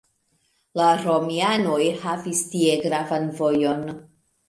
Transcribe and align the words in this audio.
La 0.81 0.87
romianoj 1.01 1.79
havis 2.07 2.43
tie 2.57 2.75
gravan 2.89 3.33
vojon. 3.43 3.89